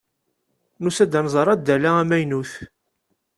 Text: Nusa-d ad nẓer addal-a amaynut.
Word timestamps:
Nusa-d 0.81 1.13
ad 1.19 1.23
nẓer 1.25 1.47
addal-a 1.53 1.91
amaynut. 2.01 2.51